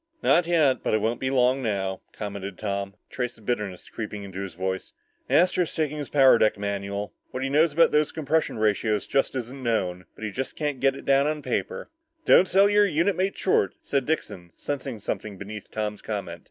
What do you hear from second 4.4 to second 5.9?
his voice. "Astro's